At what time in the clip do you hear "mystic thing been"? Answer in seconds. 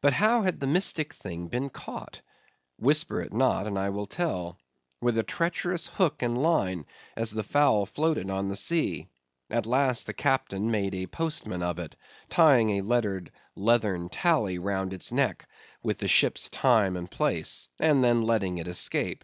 0.66-1.68